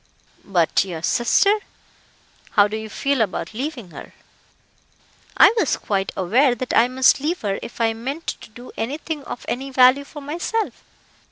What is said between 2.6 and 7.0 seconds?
do you feel about leaving her?" "I was quite aware that I